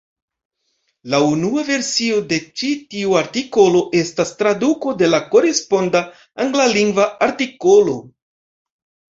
[1.13, 6.03] La unua versio de ĉi tiu artikolo estas traduko de la koresponda
[6.47, 7.99] Anglalingva artikolo.